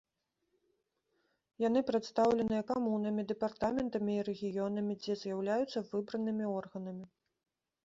[1.63, 7.05] Яны прадстаўленыя камунамі, дэпартаментамі і рэгіёнамі, дзе з'яўляюцца выбранымі органамі.